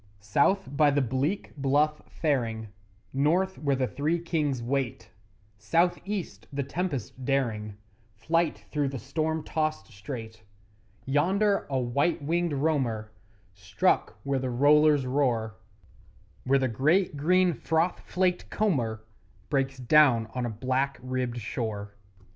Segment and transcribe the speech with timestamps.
[0.19, 2.69] South by the bleak Bluff faring,
[3.13, 5.11] North where the Three Kings wait,
[5.59, 7.77] South east the tempest daring
[8.15, 10.41] Flight through the storm tossed strait;
[11.05, 13.11] Yonder a white winged roamer
[13.53, 15.53] Struck where the rollers roar
[16.45, 19.05] Where the great green froth flaked comber
[19.51, 21.93] Breaks down on a black ribbed shore.